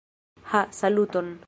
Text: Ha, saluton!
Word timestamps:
Ha, 0.49 0.61
saluton! 0.79 1.31